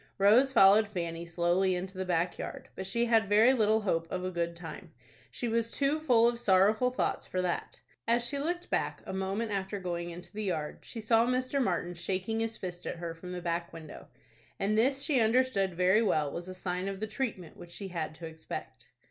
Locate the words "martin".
11.63-11.93